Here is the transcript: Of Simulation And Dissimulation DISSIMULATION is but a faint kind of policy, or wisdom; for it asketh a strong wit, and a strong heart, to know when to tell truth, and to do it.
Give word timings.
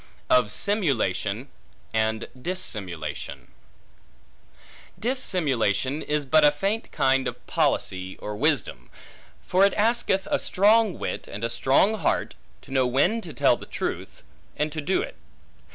Of 0.31 0.51
Simulation 0.51 1.47
And 1.93 2.27
Dissimulation 2.35 3.51
DISSIMULATION 4.99 6.01
is 6.01 6.25
but 6.25 6.43
a 6.43 6.51
faint 6.51 6.91
kind 6.91 7.27
of 7.27 7.45
policy, 7.45 8.17
or 8.17 8.35
wisdom; 8.35 8.89
for 9.45 9.63
it 9.63 9.75
asketh 9.75 10.27
a 10.31 10.39
strong 10.39 10.97
wit, 10.97 11.27
and 11.27 11.43
a 11.43 11.51
strong 11.51 11.99
heart, 11.99 12.33
to 12.63 12.71
know 12.71 12.87
when 12.87 13.21
to 13.21 13.31
tell 13.31 13.59
truth, 13.59 14.23
and 14.57 14.71
to 14.71 14.81
do 14.81 15.03
it. 15.03 15.17